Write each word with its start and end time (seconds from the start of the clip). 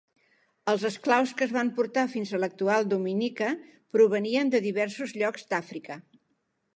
Els 0.71 0.83
esclaus 0.87 1.33
que 1.41 1.45
es 1.47 1.51
van 1.57 1.69
portar 1.79 2.05
fins 2.13 2.31
a 2.31 2.39
l'actual 2.43 2.89
Dominica 2.95 3.49
provenien 3.97 4.49
de 4.57 4.65
diversos 4.69 5.15
llocs 5.23 5.47
d'Àfrica. 5.53 5.99